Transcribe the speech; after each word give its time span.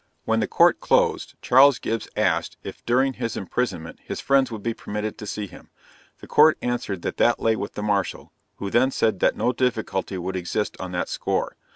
When 0.25 0.39
the 0.39 0.47
Court 0.47 0.79
closed, 0.79 1.35
Charles 1.43 1.77
Gibbs 1.77 2.07
asked, 2.15 2.57
if 2.63 2.83
during 2.87 3.13
his 3.13 3.37
imprisonment, 3.37 3.99
his 4.03 4.19
friends 4.19 4.51
would 4.51 4.63
be 4.63 4.73
permitted 4.73 5.15
to 5.19 5.27
see 5.27 5.45
him. 5.45 5.69
The 6.21 6.27
Court 6.27 6.57
answered 6.59 7.03
that 7.03 7.17
that 7.17 7.39
lay 7.39 7.55
with 7.55 7.75
the 7.75 7.83
Marshal, 7.83 8.31
who 8.55 8.71
then 8.71 8.89
said 8.89 9.19
that 9.19 9.37
no 9.37 9.53
difficulty 9.53 10.17
would 10.17 10.35
exist 10.35 10.75
on 10.79 10.91
that 10.93 11.07
score. 11.07 11.55